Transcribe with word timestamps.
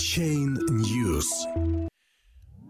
Chain 0.00 0.56
News. 0.70 1.26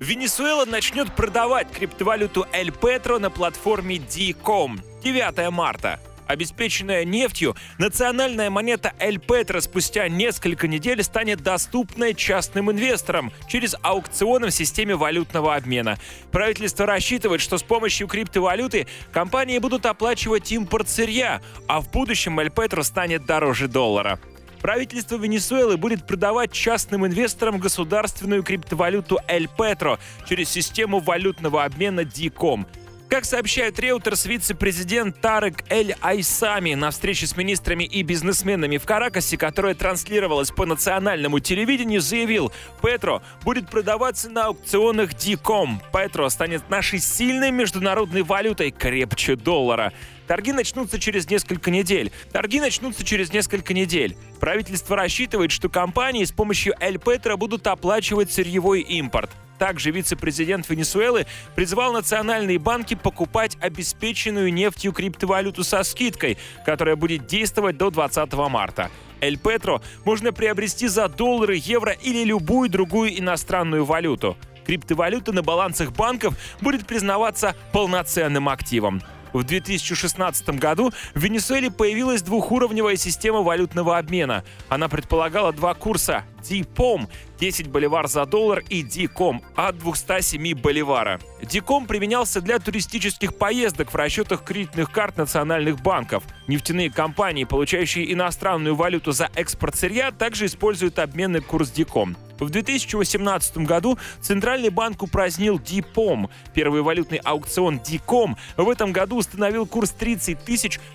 Венесуэла 0.00 0.65
начнет 0.65 1.15
продавать 1.15 1.71
криптовалюту 1.71 2.45
El 2.53 2.76
Petro 2.76 3.21
на 3.21 3.30
платформе 3.30 3.99
D.com 3.99 4.81
9 5.05 5.51
марта. 5.53 6.01
Обеспеченная 6.27 7.05
нефтью, 7.05 7.55
национальная 7.79 8.51
монета 8.51 8.95
El 8.98 9.25
Petro 9.25 9.61
спустя 9.61 10.09
несколько 10.09 10.66
недель 10.66 11.05
станет 11.05 11.41
доступной 11.41 12.14
частным 12.14 12.73
инвесторам 12.73 13.33
через 13.49 13.77
аукционы 13.81 14.49
в 14.49 14.51
системе 14.51 14.97
валютного 14.97 15.55
обмена. 15.55 15.99
Правительство 16.33 16.85
рассчитывает, 16.85 17.41
что 17.41 17.59
с 17.59 17.62
помощью 17.62 18.09
криптовалюты 18.09 18.89
компании 19.12 19.59
будут 19.59 19.87
оплачивать 19.87 20.51
импорт 20.51 20.89
сырья, 20.89 21.41
а 21.69 21.81
в 21.81 21.93
будущем 21.93 22.41
El 22.41 22.53
Petro 22.53 22.83
станет 22.83 23.25
дороже 23.25 23.69
доллара. 23.69 24.19
Правительство 24.61 25.17
Венесуэлы 25.17 25.77
будет 25.77 26.05
продавать 26.07 26.53
частным 26.53 27.07
инвесторам 27.07 27.59
государственную 27.59 28.43
криптовалюту 28.43 29.18
El 29.27 29.49
Petro 29.57 29.99
через 30.29 30.51
систему 30.51 31.01
валютного 31.01 31.64
обмена 31.64 32.01
DCOM. 32.01 32.66
Как 33.10 33.24
сообщает 33.24 33.77
Reuters, 33.80 34.28
вице-президент 34.28 35.20
Тарек 35.20 35.64
Эль 35.68 35.96
Айсами 36.01 36.74
на 36.74 36.92
встрече 36.92 37.27
с 37.27 37.37
министрами 37.37 37.82
и 37.82 38.05
бизнесменами 38.05 38.78
в 38.78 38.84
Каракасе, 38.84 39.37
которая 39.37 39.74
транслировалась 39.74 40.52
по 40.52 40.64
национальному 40.64 41.41
телевидению, 41.41 42.02
заявил, 42.02 42.52
Петро 42.80 43.20
будет 43.42 43.68
продаваться 43.68 44.30
на 44.30 44.46
аукционах 44.46 45.15
Диком. 45.15 45.82
Петро 45.92 46.28
станет 46.30 46.70
нашей 46.70 47.01
сильной 47.01 47.51
международной 47.51 48.23
валютой 48.23 48.70
крепче 48.70 49.34
доллара. 49.34 49.92
Торги 50.29 50.52
начнутся 50.52 51.01
через 51.01 51.29
несколько 51.29 51.73
недель. 51.73 52.12
Торги 52.30 52.60
начнутся 52.60 53.04
через 53.04 53.32
несколько 53.32 53.74
недель. 53.74 54.16
Правительство 54.38 54.95
рассчитывает, 54.95 55.51
что 55.51 55.68
компании 55.68 56.23
с 56.23 56.30
помощью 56.30 56.74
Эль 56.79 57.01
Петро 57.01 57.37
будут 57.37 57.66
оплачивать 57.66 58.30
сырьевой 58.30 58.82
импорт. 58.82 59.30
Также 59.60 59.91
вице-президент 59.91 60.66
Венесуэлы 60.71 61.26
призвал 61.54 61.93
национальные 61.93 62.59
банки 62.59 62.95
покупать 62.95 63.59
обеспеченную 63.60 64.51
нефтью 64.51 64.95
криптовалюту 64.95 65.65
со 65.65 65.83
скидкой, 65.83 66.39
которая 66.65 66.97
будет 66.97 67.27
действовать 67.27 67.77
до 67.77 67.91
20 67.91 68.33
марта. 68.49 68.91
Эль 69.21 69.39
Петро 69.39 69.83
можно 70.07 70.33
приобрести 70.33 70.89
за 70.89 71.09
доллары, 71.09 71.61
евро 71.62 71.93
или 71.93 72.25
любую 72.25 72.71
другую 72.71 73.19
иностранную 73.19 73.84
валюту. 73.84 74.39
Криптовалюта 74.65 75.33
на 75.33 75.43
балансах 75.43 75.93
банков 75.93 76.39
будет 76.62 76.87
признаваться 76.87 77.55
полноценным 77.71 78.49
активом. 78.49 79.03
В 79.33 79.45
2016 79.45 80.50
году 80.59 80.92
в 81.14 81.20
Венесуэле 81.20 81.70
появилась 81.70 82.23
двухуровневая 82.23 82.97
система 82.97 83.42
валютного 83.42 83.98
обмена. 83.98 84.45
Она 84.69 84.89
предполагала 84.89 85.53
два 85.53 85.75
курса 85.75 86.25
DPOM 86.42 87.09
10 87.39 87.69
боливар 87.69 88.09
за 88.09 88.27
доллар 88.27 88.62
и 88.69 88.83
DCOM 88.83 89.41
от 89.56 89.78
207 89.78 90.55
боливара. 90.55 91.20
DCOM 91.42 91.87
применялся 91.87 92.41
для 92.41 92.59
туристических 92.59 93.37
поездок 93.37 93.92
в 93.92 93.97
расчетах 93.97 94.45
кредитных 94.45 94.91
карт 94.91 95.17
национальных 95.17 95.81
банков. 95.81 96.25
Нефтяные 96.48 96.91
компании, 96.91 97.44
получающие 97.44 98.12
иностранную 98.12 98.75
валюту 98.75 99.12
за 99.12 99.31
экспорт 99.34 99.77
сырья, 99.77 100.11
также 100.11 100.47
используют 100.47 100.98
обменный 100.98 101.41
курс 101.41 101.72
DCOM. 101.72 102.17
В 102.41 102.49
2018 102.49 103.59
году 103.59 103.99
Центральный 104.21 104.71
банк 104.71 105.03
упразднил 105.03 105.59
DPOM. 105.59 106.31
Первый 106.55 106.81
валютный 106.81 107.19
аукцион 107.19 107.77
DCOM 107.79 108.37
в 108.57 108.69
этом 108.69 108.93
году 108.93 109.17
установил 109.17 109.67
курс 109.67 109.91
30 109.91 110.39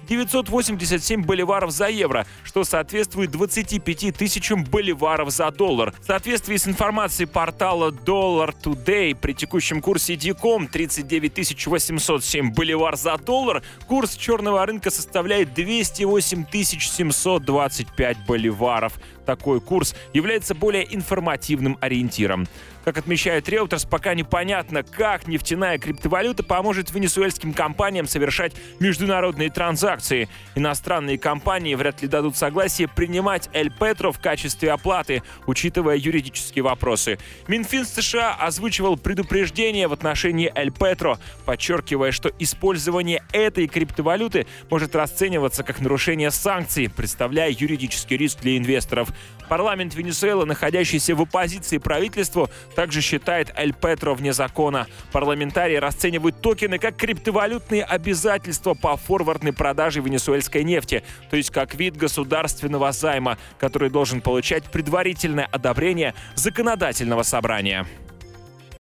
987 0.09 1.23
боливаров 1.23 1.71
за 1.71 1.87
евро, 1.87 2.25
что 2.43 2.63
соответствует 2.63 3.31
25 3.31 4.17
тысячам 4.17 4.63
боливаров 4.63 5.29
за 5.29 5.51
доллар. 5.51 5.93
В 6.01 6.05
соответствии 6.05 6.57
с 6.57 6.67
информацией 6.67 7.27
портала 7.27 7.91
Dollar 7.91 8.53
Today 8.63 9.15
при 9.15 9.33
текущем 9.33 9.81
курсе 9.81 10.15
DCOM 10.15 10.67
39 10.67 11.67
807 11.67 12.53
боливар 12.53 12.97
за 12.97 13.17
доллар, 13.17 13.61
курс 13.87 14.15
черного 14.15 14.65
рынка 14.65 14.89
составляет 14.89 15.53
208 15.53 16.45
725 16.51 18.25
боливаров. 18.25 18.93
Такой 19.25 19.59
курс 19.59 19.95
является 20.13 20.53
более 20.53 20.93
информативным 20.93 21.34
ориентиром. 21.81 22.47
Как 22.85 22.99
отмечает 22.99 23.49
Reuters, 23.49 23.87
пока 23.89 24.13
непонятно, 24.13 24.83
как 24.83 25.27
нефтяная 25.27 25.79
криптовалюта 25.79 26.43
поможет 26.43 26.91
венесуэльским 26.91 27.51
компаниям 27.51 28.05
совершать 28.07 28.53
международные 28.79 29.49
транзакции. 29.49 30.29
Иностранные 30.53 31.17
компании 31.17 31.73
вряд 31.73 32.03
ли 32.03 32.07
дадут 32.07 32.37
согласие 32.37 32.87
принимать 32.87 33.49
Эль 33.53 33.71
Петро 33.71 34.11
в 34.11 34.19
качестве 34.19 34.71
оплаты, 34.71 35.23
учитывая 35.47 35.95
юридические 35.95 36.61
вопросы. 36.61 37.17
Минфин 37.47 37.85
США 37.85 38.35
озвучивал 38.35 38.97
предупреждение 38.97 39.87
в 39.87 39.93
отношении 39.93 40.51
Эль 40.53 40.71
Петро, 40.71 41.17
подчеркивая, 41.45 42.11
что 42.11 42.31
использование 42.37 43.23
этой 43.31 43.67
криптовалюты 43.67 44.45
может 44.69 44.95
расцениваться 44.95 45.63
как 45.63 45.79
нарушение 45.79 46.29
санкций, 46.29 46.91
представляя 46.95 47.49
юридический 47.49 48.15
риск 48.15 48.41
для 48.41 48.57
инвесторов. 48.57 49.09
Парламент 49.49 49.95
Венесуэлы, 49.95 50.45
находящийся 50.45 51.15
в 51.15 51.21
оппозиции 51.21 51.77
правительству, 51.77 52.49
также 52.75 53.01
считает 53.01 53.51
Эль 53.55 53.73
Петро 53.73 54.13
вне 54.13 54.33
закона. 54.33 54.87
Парламентарии 55.11 55.77
расценивают 55.77 56.41
токены 56.41 56.77
как 56.77 56.97
криптовалютные 56.97 57.83
обязательства 57.83 58.73
по 58.73 58.97
форвардной 58.97 59.53
продаже 59.53 60.01
венесуэльской 60.01 60.63
нефти, 60.63 61.03
то 61.29 61.37
есть 61.37 61.49
как 61.49 61.75
вид 61.75 61.95
государственного 61.95 62.91
займа, 62.91 63.37
который 63.57 63.89
должен 63.89 64.21
получать 64.21 64.65
предварительное 64.65 65.45
одобрение 65.45 66.13
законодательного 66.35 67.23
собрания. 67.23 67.87